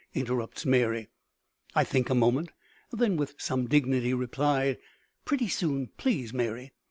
[0.15, 1.09] interrupts Mary.
[1.75, 2.49] I think a moment,
[2.91, 4.77] then with some dignity reply:
[5.25, 6.71] "Pretty soon, please, Mary."